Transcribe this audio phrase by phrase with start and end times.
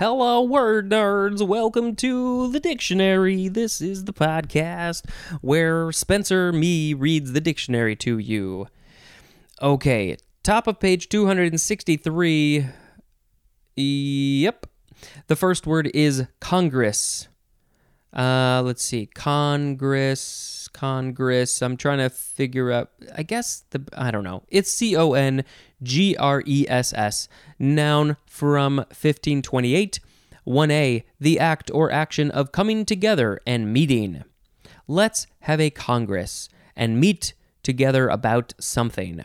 [0.00, 1.46] Hello, word nerds.
[1.46, 3.48] Welcome to the dictionary.
[3.48, 5.04] This is the podcast
[5.42, 8.66] where Spencer, me, reads the dictionary to you.
[9.60, 12.66] Okay, top of page 263.
[13.76, 14.66] Yep.
[15.26, 17.28] The first word is Congress.
[18.10, 19.04] Uh, let's see.
[19.04, 21.62] Congress, Congress.
[21.62, 22.90] I'm trying to figure out.
[23.14, 24.42] I guess the I don't know.
[24.48, 25.44] It's C O N
[25.82, 27.28] G R E S S.
[27.58, 30.00] Noun from 1528.
[30.46, 31.04] 1a.
[31.20, 34.24] The act or action of coming together and meeting.
[34.88, 39.24] Let's have a congress and meet together about something.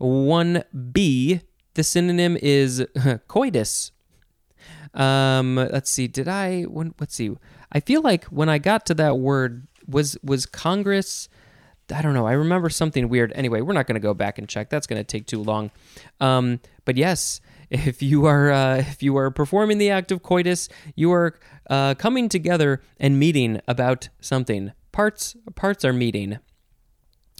[0.00, 1.40] 1b.
[1.74, 2.86] The synonym is
[3.28, 3.92] coitus.
[4.94, 6.06] Um, let's see.
[6.06, 6.62] Did I?
[6.62, 7.30] When, let's see.
[7.72, 11.28] I feel like when I got to that word, was was Congress?
[11.94, 12.26] I don't know.
[12.26, 13.32] I remember something weird.
[13.34, 14.70] Anyway, we're not going to go back and check.
[14.70, 15.70] That's going to take too long.
[16.20, 20.68] Um, but yes, if you are uh, if you are performing the act of coitus,
[20.94, 21.38] you are
[21.70, 24.72] uh, coming together and meeting about something.
[24.92, 26.38] Parts parts are meeting.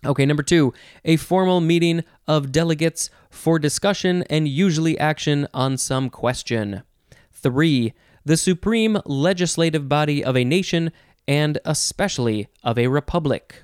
[0.05, 6.11] Okay, number two, a formal meeting of delegates for discussion and usually action on some
[6.11, 6.83] question.
[7.31, 7.93] Three,
[8.25, 10.91] the supreme legislative body of a nation
[11.27, 13.63] and especially of a republic.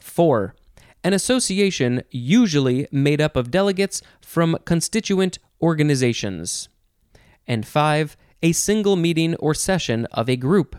[0.00, 0.54] 4.
[1.04, 6.68] An association usually made up of delegates from constituent organizations.
[7.46, 8.16] And 5.
[8.42, 10.76] A single meeting or session of a group.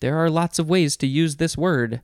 [0.00, 2.02] There are lots of ways to use this word.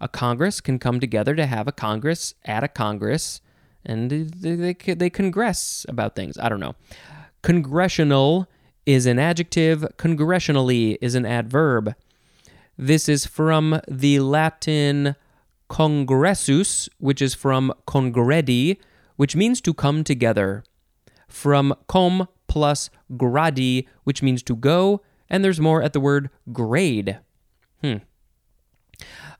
[0.00, 3.40] A Congress can come together to have a Congress at a Congress,
[3.84, 6.36] and they, they, they congress about things.
[6.38, 6.74] I don't know.
[7.42, 8.48] Congressional
[8.84, 11.94] is an adjective, congressionally is an adverb.
[12.78, 15.16] This is from the Latin
[15.70, 18.78] congressus, which is from congredi,
[19.16, 20.62] which means to come together.
[21.26, 27.18] From com plus gradi, which means to go, and there's more at the word grade.
[27.82, 27.96] Hmm.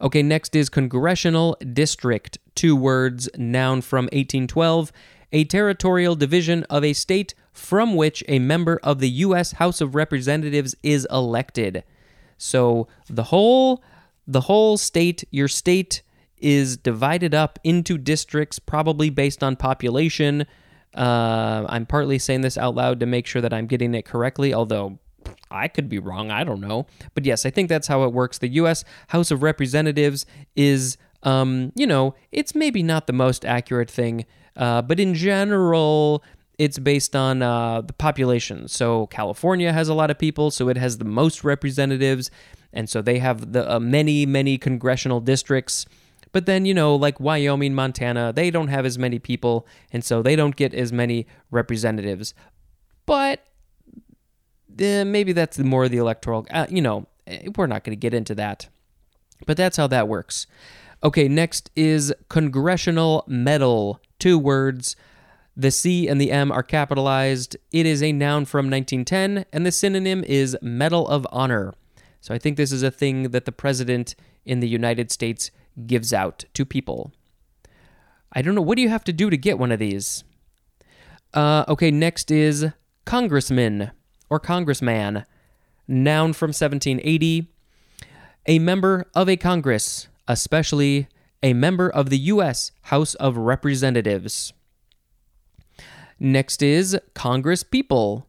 [0.00, 2.38] Okay, next is congressional district.
[2.54, 4.92] Two words, noun from 1812,
[5.32, 9.52] a territorial division of a state from which a member of the U.S.
[9.52, 11.84] House of Representatives is elected.
[12.38, 13.82] So the whole
[14.26, 16.02] the whole state, your state
[16.38, 20.46] is divided up into districts, probably based on population.
[20.94, 24.52] Uh, I'm partly saying this out loud to make sure that I'm getting it correctly,
[24.52, 24.98] although
[25.50, 26.30] I could be wrong.
[26.30, 26.86] I don't know.
[27.14, 28.38] But yes, I think that's how it works.
[28.38, 28.84] The U.S.
[29.08, 34.26] House of Representatives is, um, you know, it's maybe not the most accurate thing,
[34.56, 36.22] uh, but in general,
[36.58, 38.68] it's based on uh, the population.
[38.68, 42.30] So California has a lot of people, so it has the most representatives,
[42.72, 45.86] and so they have the uh, many, many congressional districts.
[46.32, 50.22] But then, you know, like Wyoming, Montana, they don't have as many people, and so
[50.22, 52.34] they don't get as many representatives.
[53.06, 53.40] But
[54.80, 56.46] uh, maybe that's more of the electoral.
[56.50, 58.68] Uh, you know, eh, we're not going to get into that.
[59.46, 60.46] But that's how that works.
[61.02, 64.00] Okay, next is congressional medal.
[64.18, 64.96] Two words.
[65.56, 67.56] The C and the M are capitalized.
[67.72, 71.72] It is a noun from 1910, and the synonym is Medal of Honor.
[72.20, 74.14] So I think this is a thing that the president
[74.44, 75.50] in the United States
[75.86, 77.12] gives out to people.
[78.32, 78.62] I don't know.
[78.62, 80.24] What do you have to do to get one of these?
[81.32, 82.66] Uh, okay, next is
[83.04, 83.92] congressman
[84.28, 85.24] or congressman.
[85.88, 87.48] Noun from 1780.
[88.46, 91.08] A member of a Congress, especially
[91.42, 92.72] a member of the U.S.
[92.82, 94.52] House of Representatives.
[96.18, 98.26] Next is Congress people.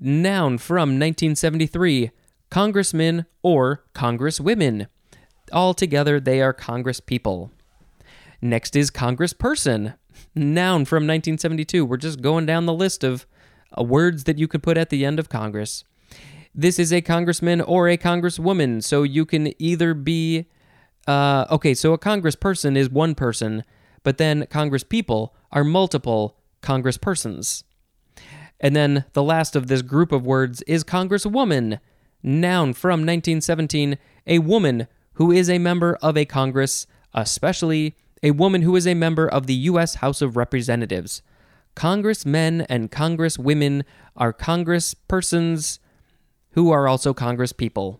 [0.00, 2.10] Noun from 1973
[2.50, 4.88] Congressmen or Congresswomen.
[5.52, 7.52] Altogether, they are Congress people.
[8.42, 9.94] Next is Congressperson.
[10.34, 11.84] Noun from 1972.
[11.84, 13.26] We're just going down the list of
[13.78, 15.84] uh, words that you could put at the end of Congress.
[16.52, 20.46] This is a congressman or a congresswoman, so you can either be.
[21.06, 23.64] Uh, okay, so a congressperson is one person,
[24.02, 27.64] but then congresspeople are multiple congresspersons.
[28.60, 31.80] And then the last of this group of words is congresswoman,
[32.22, 33.96] noun from 1917,
[34.26, 38.94] a woman who is a member of a Congress, especially a woman who is a
[38.94, 39.96] member of the U.S.
[39.96, 41.22] House of Representatives.
[41.74, 43.84] Congressmen and congresswomen
[44.16, 45.78] are congresspersons
[46.50, 47.98] who are also congresspeople.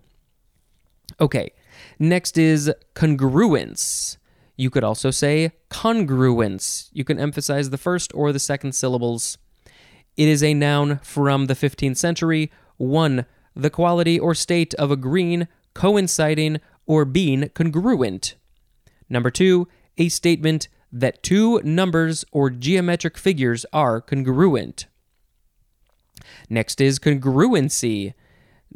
[1.21, 1.53] Okay,
[1.99, 4.17] next is congruence.
[4.61, 6.91] You could also say congruence.
[6.93, 9.39] You can emphasize the first or the second syllables.
[10.19, 12.53] It is a noun from the 15th century.
[12.77, 13.25] 1.
[13.57, 18.35] The quality or state of agreeing, coinciding, or being congruent.
[19.09, 19.67] Number 2.
[19.97, 24.89] A statement that two numbers or geometric figures are congruent.
[26.51, 28.13] Next is congruency.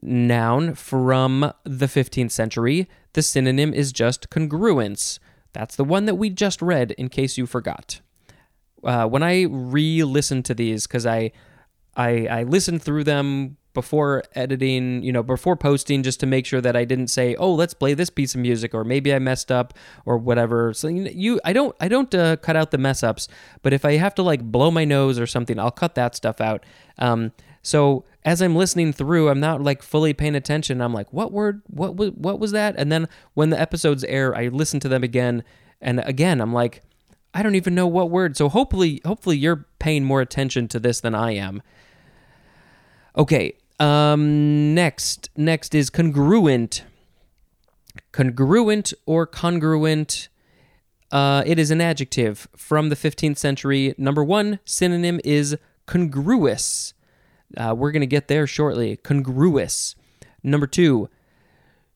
[0.00, 2.88] Noun from the 15th century.
[3.12, 5.18] The synonym is just congruence.
[5.54, 8.00] That's the one that we just read, in case you forgot.
[8.82, 11.32] Uh, when I re-listen to these, because I,
[11.96, 16.60] I I listened through them before editing, you know, before posting, just to make sure
[16.60, 19.50] that I didn't say, "Oh, let's play this piece of music," or maybe I messed
[19.50, 19.72] up,
[20.04, 20.74] or whatever.
[20.74, 23.26] So you, you I don't, I don't uh, cut out the mess ups,
[23.62, 26.40] but if I have to like blow my nose or something, I'll cut that stuff
[26.40, 26.64] out.
[26.98, 30.80] Um, so as I'm listening through, I'm not like fully paying attention.
[30.80, 31.62] I'm like, what word?
[31.66, 32.74] What was what was that?
[32.78, 35.44] And then when the episodes air, I listen to them again,
[35.80, 36.82] and again, I'm like,
[37.34, 38.36] I don't even know what word.
[38.36, 41.62] So hopefully, hopefully you're paying more attention to this than I am.
[43.16, 43.54] Okay.
[43.78, 44.74] Um.
[44.74, 46.84] Next, next is congruent.
[48.12, 50.28] Congruent or congruent.
[51.12, 53.94] Uh, it is an adjective from the 15th century.
[53.98, 55.56] Number one synonym is
[55.86, 56.93] congruous.
[57.56, 58.96] Uh, we're going to get there shortly.
[58.96, 59.94] Congruous.
[60.42, 61.08] Number two,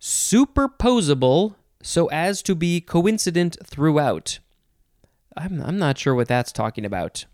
[0.01, 4.39] superposable so as to be coincident throughout.
[5.37, 7.27] I'm, I'm not sure what that's talking about.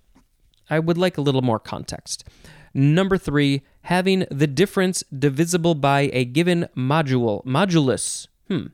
[0.68, 2.24] I would like a little more context.
[2.72, 7.44] Number three, having the difference divisible by a given module.
[7.44, 8.26] Modulus.
[8.48, 8.66] Hmm.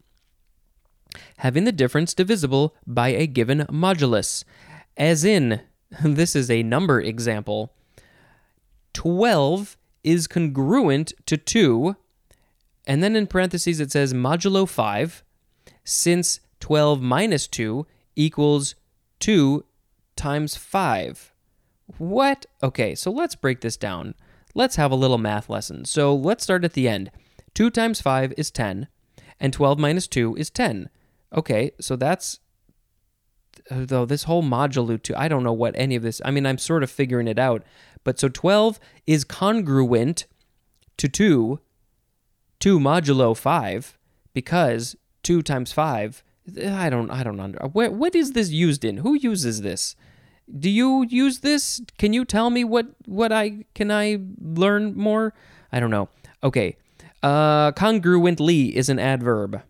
[1.39, 4.45] Having the difference divisible by a given modulus.
[4.97, 5.61] As in,
[6.03, 7.75] this is a number example.
[8.93, 11.97] 12 is congruent to 2,
[12.87, 15.23] and then in parentheses it says modulo 5,
[15.85, 18.75] since 12 minus 2 equals
[19.21, 19.65] 2
[20.17, 21.33] times 5.
[21.99, 22.47] What?
[22.63, 24.15] Okay, so let's break this down.
[24.55, 25.85] Let's have a little math lesson.
[25.85, 27.11] So let's start at the end.
[27.55, 28.89] 2 times 5 is 10,
[29.39, 30.89] and 12 minus 2 is 10.
[31.33, 32.41] Okay, so that's
[33.71, 36.21] though this whole modulo 2, I don't know what any of this.
[36.25, 37.63] I mean, I'm sort of figuring it out,
[38.05, 40.27] but so 12 is congruent
[40.97, 41.61] to 2,
[42.59, 43.99] 2 modulo 5,
[44.35, 46.23] because 2 times 5,
[46.67, 47.53] I don't, I don't know.
[47.73, 48.99] What, what is this used in?
[48.99, 49.95] Who uses this?
[50.59, 51.81] Do you use this?
[51.97, 55.33] Can you tell me what, what I, can I learn more?
[55.71, 56.09] I don't know.
[56.43, 56.77] Okay.
[57.23, 59.63] Uh, congruently is an adverb.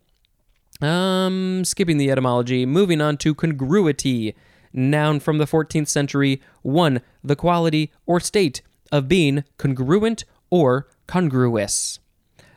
[0.81, 4.35] Um, skipping the etymology, moving on to congruity
[4.73, 6.41] noun from the 14th century.
[6.63, 7.01] 1.
[7.23, 11.99] The quality or state of being congruent or congruous.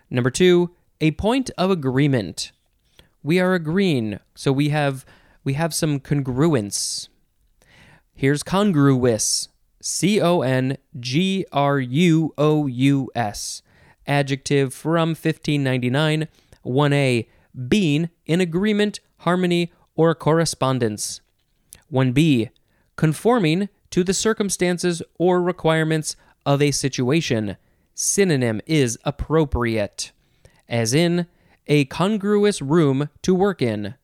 [0.10, 0.72] Number 2.
[1.02, 2.52] A point of agreement.
[3.24, 5.06] We are agreeing, so we have
[5.44, 7.10] we have some congruence.
[8.14, 9.50] Here's congruous.
[9.82, 13.62] C O N G R U O U S.
[14.08, 16.28] Adjective from 1599.
[16.66, 17.28] 1A.
[17.68, 21.22] Being in agreement, harmony, or correspondence.
[21.92, 22.50] 1b.
[22.96, 26.16] Conforming to the circumstances or requirements
[26.46, 27.58] of a situation.
[27.94, 30.12] Synonym is appropriate,
[30.68, 31.28] as in
[31.68, 33.96] a congruous room to work in.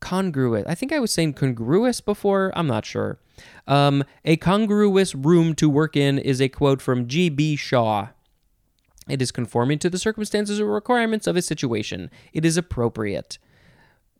[0.00, 0.64] Congruous.
[0.66, 2.52] I think I was saying congruous before.
[2.56, 3.18] I'm not sure.
[3.66, 7.56] Um, a congruous room to work in is a quote from G.B.
[7.56, 8.08] Shaw.
[9.08, 12.10] It is conforming to the circumstances or requirements of a situation.
[12.32, 13.38] It is appropriate.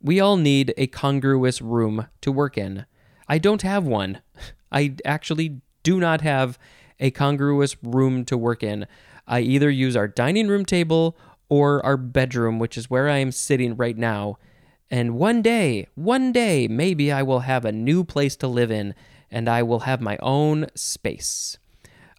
[0.01, 2.85] We all need a congruous room to work in.
[3.27, 4.21] I don't have one.
[4.71, 6.59] I actually do not have
[6.99, 8.85] a congruous room to work in.
[9.27, 11.17] I either use our dining room table
[11.49, 14.37] or our bedroom, which is where I am sitting right now.
[14.91, 18.93] And one day, one day, maybe I will have a new place to live in
[19.31, 21.57] and I will have my own space.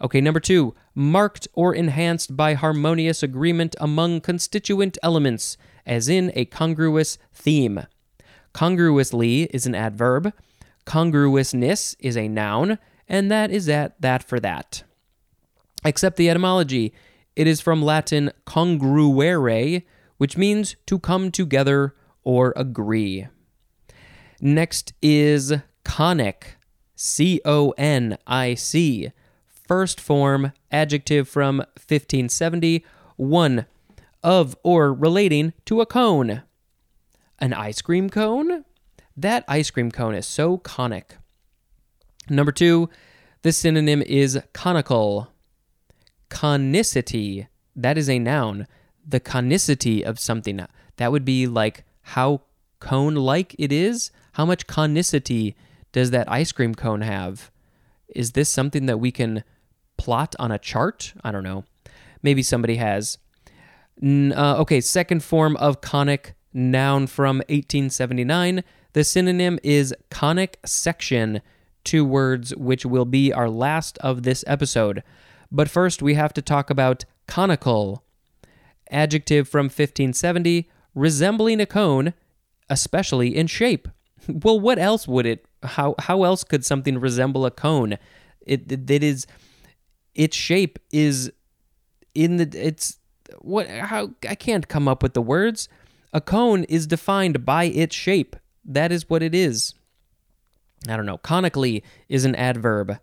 [0.00, 6.44] Okay, number two, marked or enhanced by harmonious agreement among constituent elements as in a
[6.44, 7.86] congruous theme.
[8.52, 10.32] Congruously is an adverb,
[10.84, 14.82] congruousness is a noun, and that is that, that for that.
[15.84, 16.92] Except the etymology.
[17.36, 19.82] It is from Latin congruere,
[20.16, 23.28] which means to come together or agree.
[24.40, 25.52] Next is
[25.84, 26.56] conic,
[26.94, 29.12] C O N I C.
[29.66, 32.84] First form, adjective from 1570,
[33.16, 33.66] one
[34.22, 36.42] of or relating to a cone.
[37.38, 38.64] An ice cream cone?
[39.16, 41.16] That ice cream cone is so conic.
[42.28, 42.88] Number two,
[43.42, 45.28] the synonym is conical.
[46.30, 48.66] Conicity, that is a noun.
[49.06, 50.64] The conicity of something.
[50.96, 52.42] That would be like how
[52.80, 54.10] cone like it is.
[54.32, 55.54] How much conicity
[55.92, 57.50] does that ice cream cone have?
[58.08, 59.44] Is this something that we can
[59.96, 61.14] plot on a chart?
[61.22, 61.64] I don't know.
[62.22, 63.18] Maybe somebody has.
[64.02, 68.64] Uh, okay, second form of conic noun from 1879.
[68.92, 71.42] The synonym is conic section,
[71.84, 75.02] two words which will be our last of this episode.
[75.50, 78.02] But first, we have to talk about conical.
[78.90, 82.14] Adjective from 1570, resembling a cone,
[82.68, 83.88] especially in shape.
[84.28, 85.44] Well, what else would it?
[85.62, 87.92] How how else could something resemble a cone?
[88.40, 89.24] It it, it is
[90.16, 91.30] its shape is
[92.14, 92.98] in the it's
[93.40, 95.68] what how I can't come up with the words.
[96.12, 98.34] A cone is defined by its shape.
[98.64, 99.74] That is what it is.
[100.88, 101.18] I don't know.
[101.18, 102.98] Conically is an adverb.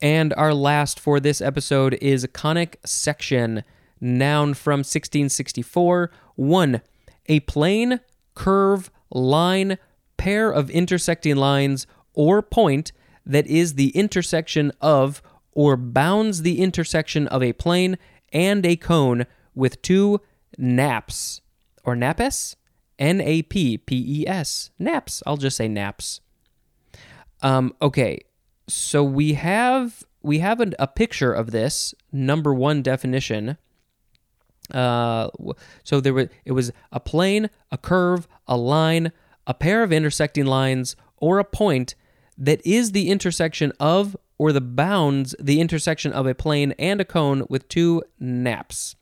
[0.00, 3.64] And our last for this episode is conic section,
[4.00, 6.10] noun from 1664.
[6.36, 6.80] 1.
[7.26, 8.00] A plane,
[8.34, 9.78] curve, line,
[10.16, 12.92] pair of intersecting lines, or point
[13.24, 15.22] that is the intersection of
[15.56, 17.96] or bounds the intersection of a plane
[18.30, 20.20] and a cone with two
[20.58, 21.40] naps
[21.82, 22.56] or napes
[22.98, 24.70] N A P P E S.
[24.78, 25.22] Naps.
[25.26, 26.20] I'll just say naps.
[27.40, 28.20] Um, okay,
[28.68, 33.56] so we have we have a, a picture of this number one definition.
[34.72, 35.30] Uh,
[35.84, 39.10] so there was it was a plane, a curve, a line,
[39.46, 41.94] a pair of intersecting lines, or a point
[42.36, 47.04] that is the intersection of or the bounds the intersection of a plane and a
[47.04, 48.96] cone with two naps.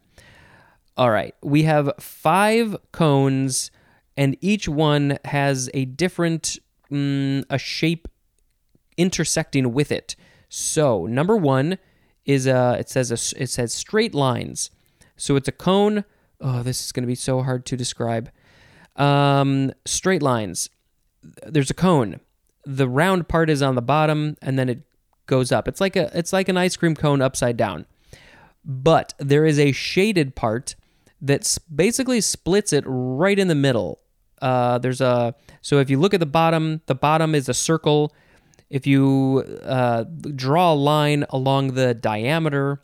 [0.96, 3.70] All right, we have five cones
[4.16, 6.58] and each one has a different
[6.90, 8.08] mm, a shape
[8.96, 10.14] intersecting with it.
[10.48, 11.78] So number one
[12.24, 14.70] is a it says a, it says straight lines.
[15.16, 16.04] So it's a cone.
[16.40, 18.30] Oh, this is going to be so hard to describe.
[18.96, 20.70] Um, straight lines.
[21.46, 22.20] There's a cone.
[22.64, 24.82] The round part is on the bottom, and then it
[25.26, 25.68] goes up.
[25.68, 27.86] It's like a it's like an ice cream cone upside down.
[28.64, 30.74] But there is a shaded part
[31.20, 34.00] that basically splits it right in the middle
[34.44, 38.14] uh, there's a so if you look at the bottom, the bottom is a circle.
[38.68, 40.04] If you uh,
[40.34, 42.82] draw a line along the diameter,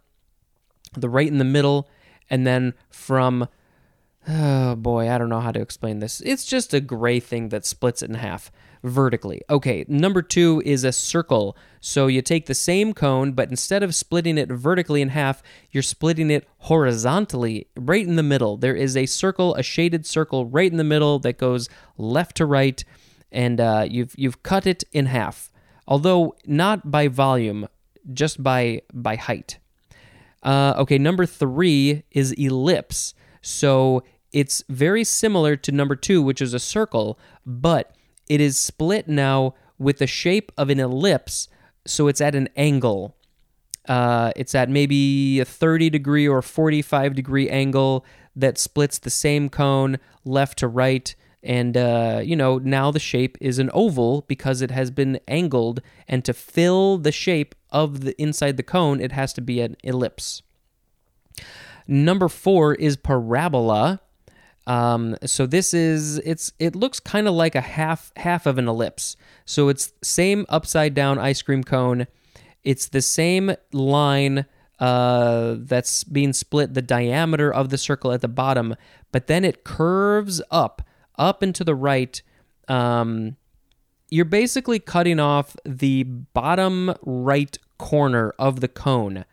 [0.96, 1.86] the right in the middle,
[2.30, 3.46] and then from
[4.28, 6.22] oh boy, I don't know how to explain this.
[6.22, 8.50] It's just a gray thing that splits it in half
[8.82, 9.42] vertically.
[9.48, 11.56] Okay, number two is a circle.
[11.80, 15.82] So you take the same cone, but instead of splitting it vertically in half, you're
[15.82, 18.56] splitting it horizontally, right in the middle.
[18.56, 22.46] There is a circle, a shaded circle right in the middle that goes left to
[22.46, 22.84] right,
[23.32, 25.50] and uh, you've you've cut it in half.
[25.86, 27.68] Although not by volume,
[28.12, 29.58] just by by height.
[30.42, 33.14] Uh, okay, number three is ellipse.
[33.42, 37.94] So it's very similar to number two, which is a circle, but
[38.30, 41.48] it is split now with the shape of an ellipse,
[41.84, 43.16] so it's at an angle.
[43.88, 48.04] Uh, it's at maybe a 30 degree or 45 degree angle
[48.36, 51.12] that splits the same cone left to right.
[51.42, 55.82] And, uh, you know, now the shape is an oval because it has been angled.
[56.06, 59.76] And to fill the shape of the inside the cone, it has to be an
[59.82, 60.42] ellipse.
[61.88, 64.00] Number four is parabola.
[64.70, 68.68] Um, so this is it's it looks kind of like a half half of an
[68.68, 69.16] ellipse.
[69.44, 72.06] So it's same upside down ice cream cone.
[72.62, 74.46] It's the same line
[74.78, 78.76] uh, that's being split the diameter of the circle at the bottom,
[79.10, 80.82] but then it curves up
[81.18, 82.22] up and to the right.
[82.68, 83.36] Um,
[84.08, 89.24] you're basically cutting off the bottom right corner of the cone.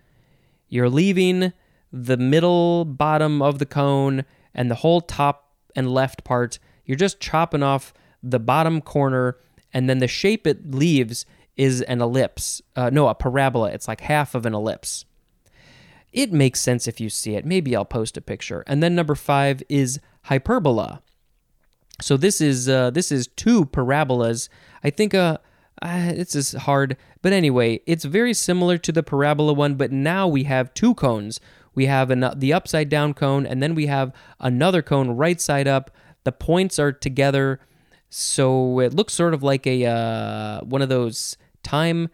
[0.67, 1.53] You're leaving
[1.94, 4.25] the middle bottom of the cone
[4.58, 9.38] and the whole top and left part, you're just chopping off the bottom corner,
[9.72, 12.62] and then the shape it leaves is an ellipse.
[12.76, 13.72] Uh, no, a parabola.
[13.72, 15.06] It's like half of an ellipse.
[16.12, 17.46] It makes sense if you see it.
[17.46, 18.64] Maybe I'll post a picture.
[18.66, 21.02] And then number five is hyperbola.
[22.02, 24.50] So this is uh, this is two parabolas.
[24.84, 25.40] I think uh,
[25.82, 30.28] uh, it's as hard, but anyway, it's very similar to the parabola one, but now
[30.28, 31.40] we have two cones
[31.78, 35.68] we have an, the upside down cone, and then we have another cone right side
[35.68, 35.92] up.
[36.24, 37.60] The points are together,
[38.10, 42.10] so it looks sort of like a uh, one of those time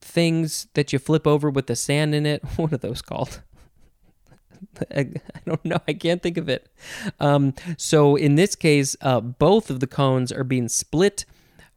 [0.00, 2.42] things that you flip over with the sand in it.
[2.56, 3.42] What are those called?
[4.90, 5.06] I
[5.46, 5.78] don't know.
[5.86, 6.68] I can't think of it.
[7.20, 11.26] Um, so in this case, uh, both of the cones are being split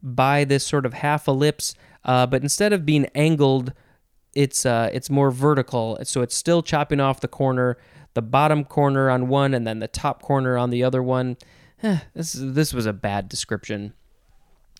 [0.02, 3.72] by this sort of half ellipse, uh, but instead of being angled
[4.39, 7.77] it's uh, it's more vertical, so it's still chopping off the corner,
[8.13, 11.36] the bottom corner on one, and then the top corner on the other one.
[11.84, 13.93] Eh, this this was a bad description.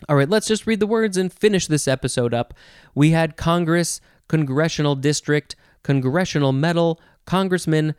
[0.08, 2.54] All right, let's just read the words and finish this episode up.
[2.96, 4.00] We had Congress,
[4.30, 7.96] congressional district, congressional medal, congressman,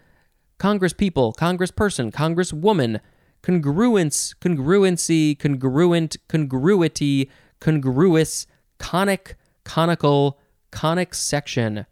[0.58, 3.00] congresspeople, congressperson, congresswoman,
[3.42, 8.46] congruence, congruency, congruent, congruity, congruous,
[8.78, 10.39] conic, conical,
[10.70, 11.86] conic section.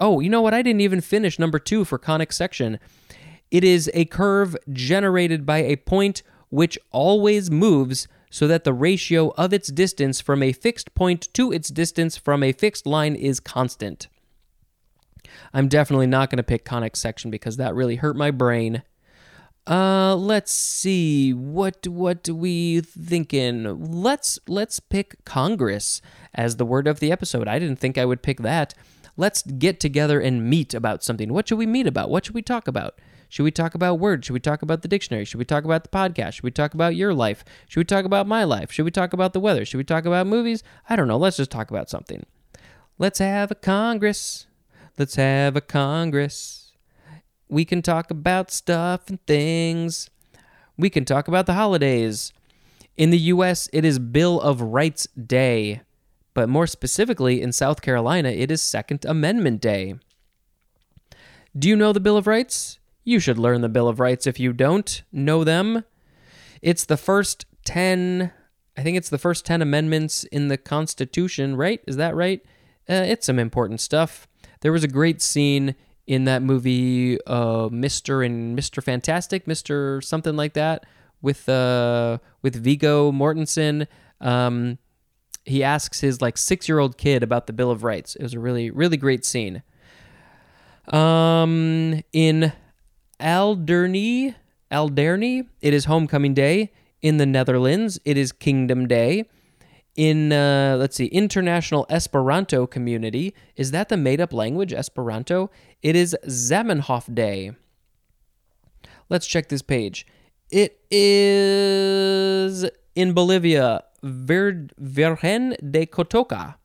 [0.00, 0.54] Oh, you know what?
[0.54, 2.78] I didn't even finish number two for conic section.
[3.50, 9.30] It is a curve generated by a point which always moves so that the ratio
[9.36, 13.38] of its distance from a fixed point to its distance from a fixed line is
[13.38, 14.08] constant.
[15.52, 18.82] I'm definitely not going to pick conic section because that really hurt my brain.
[19.66, 21.32] Uh, let's see.
[21.32, 24.02] What what we thinking?
[24.02, 26.02] Let's let's pick Congress
[26.34, 27.48] as the word of the episode.
[27.48, 28.74] I didn't think I would pick that.
[29.16, 31.32] Let's get together and meet about something.
[31.32, 32.10] What should we meet about?
[32.10, 32.98] What should we talk about?
[33.28, 34.26] Should we talk about words?
[34.26, 35.24] Should we talk about the dictionary?
[35.24, 36.34] Should we talk about the podcast?
[36.34, 37.44] Should we talk about your life?
[37.68, 38.70] Should we talk about my life?
[38.70, 39.64] Should we talk about the weather?
[39.64, 40.62] Should we talk about movies?
[40.88, 41.16] I don't know.
[41.16, 42.26] Let's just talk about something.
[42.98, 44.46] Let's have a Congress.
[44.98, 46.63] Let's have a Congress.
[47.48, 50.10] We can talk about stuff and things.
[50.76, 52.32] We can talk about the holidays.
[52.96, 55.82] In the US, it is Bill of Rights Day,
[56.32, 59.94] but more specifically in South Carolina, it is Second Amendment Day.
[61.56, 62.78] Do you know the Bill of Rights?
[63.04, 65.84] You should learn the Bill of Rights if you don't know them.
[66.62, 68.32] It's the first 10,
[68.76, 71.80] I think it's the first 10 amendments in the Constitution, right?
[71.86, 72.42] Is that right?
[72.88, 74.26] Uh, it's some important stuff.
[74.60, 75.74] There was a great scene
[76.06, 78.24] in that movie, uh, Mr.
[78.24, 78.82] and Mr.
[78.82, 80.02] Fantastic, Mr.
[80.04, 80.84] something like that,
[81.22, 83.86] with uh, with Viggo Mortensen.
[84.20, 84.78] Um,
[85.44, 88.16] he asks his like six year old kid about the Bill of Rights.
[88.16, 89.62] It was a really really great scene.
[90.88, 92.52] Um, in
[93.18, 94.34] Alderney,
[94.70, 96.72] Alderney, it is Homecoming Day.
[97.00, 99.24] In the Netherlands, it is Kingdom Day
[99.96, 103.34] in uh, let's see international esperanto community.
[103.56, 105.50] Is that the made-up language esperanto?
[105.82, 107.52] It is zamenhof day.
[109.08, 110.06] Let's check this page.
[110.50, 116.56] It is in bolivia Ver- virgen de cotoca.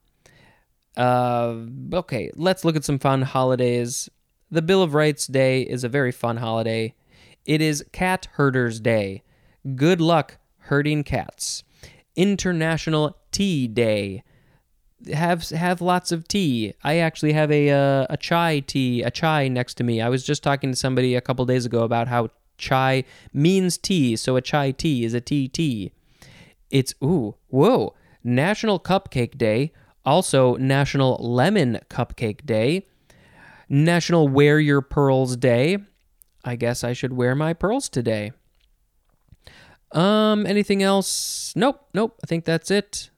[0.96, 4.10] Uh, okay let's look at some fun holidays.
[4.50, 6.94] The bill of rights day is a very fun holiday.
[7.46, 9.22] It is cat herders day.
[9.74, 11.62] Good luck herding cats.
[12.16, 14.22] International Tea Day.
[15.12, 16.74] Have have lots of tea.
[16.84, 20.00] I actually have a uh, a chai tea, a chai next to me.
[20.00, 24.16] I was just talking to somebody a couple days ago about how chai means tea,
[24.16, 25.92] so a chai tea is a tea tea.
[26.70, 29.72] It's ooh, whoa, National Cupcake Day,
[30.04, 32.86] also National Lemon Cupcake Day,
[33.68, 35.78] National Wear Your Pearls Day.
[36.44, 38.32] I guess I should wear my pearls today.
[39.92, 41.52] Um, anything else?
[41.56, 42.18] Nope, nope.
[42.22, 43.10] I think that's it.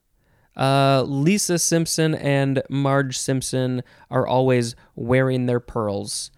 [0.56, 6.30] Uh, Lisa Simpson and Marge Simpson are always wearing their pearls.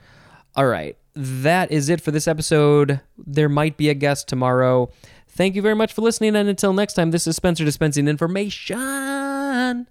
[0.56, 3.00] All right, that is it for this episode.
[3.18, 4.90] There might be a guest tomorrow.
[5.28, 9.88] Thank you very much for listening, and until next time, this is Spencer dispensing information.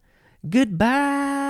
[0.49, 1.42] Goodbye.